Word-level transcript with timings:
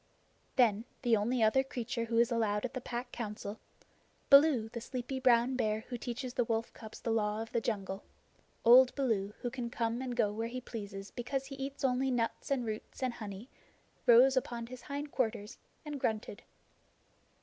Then 0.55 0.85
the 1.03 1.15
only 1.15 1.43
other 1.43 1.63
creature 1.63 2.05
who 2.05 2.17
is 2.17 2.31
allowed 2.31 2.65
at 2.65 2.73
the 2.73 2.81
Pack 2.81 3.11
Council 3.11 3.59
Baloo, 4.31 4.67
the 4.67 4.81
sleepy 4.81 5.19
brown 5.19 5.55
bear 5.55 5.81
who 5.89 5.97
teaches 5.99 6.33
the 6.33 6.43
wolf 6.43 6.73
cubs 6.73 6.99
the 6.99 7.11
Law 7.11 7.39
of 7.39 7.51
the 7.51 7.61
Jungle: 7.61 8.01
old 8.65 8.95
Baloo, 8.95 9.35
who 9.41 9.51
can 9.51 9.69
come 9.69 10.01
and 10.01 10.15
go 10.17 10.33
where 10.33 10.47
he 10.47 10.59
pleases 10.59 11.11
because 11.11 11.45
he 11.45 11.55
eats 11.57 11.83
only 11.83 12.09
nuts 12.09 12.49
and 12.49 12.65
roots 12.65 13.03
and 13.03 13.13
honey 13.13 13.47
rose 14.07 14.35
upon 14.35 14.65
his 14.65 14.81
hind 14.81 15.11
quarters 15.11 15.59
and 15.85 15.99
grunted. 15.99 16.41